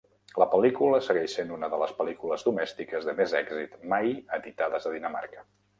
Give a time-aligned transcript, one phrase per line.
[0.43, 4.99] La pel·lícula segueix sent una de les pel·lícules domèstiques de més èxit mai editades a
[5.01, 5.51] Dinamarca.